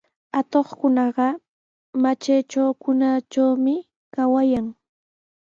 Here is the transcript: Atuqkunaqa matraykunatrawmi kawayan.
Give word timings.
Atuqkunaqa 0.39 1.27
matraykunatrawmi 2.01 3.75
kawayan. 4.13 4.67